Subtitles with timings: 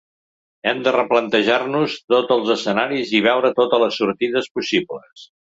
[0.69, 5.29] Hem de replantejar-nos tots els escenaris i veure totes les sortides possibles.